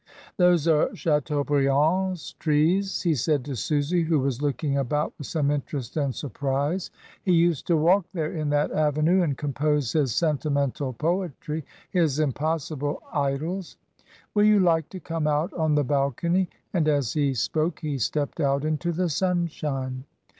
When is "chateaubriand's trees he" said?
0.95-3.13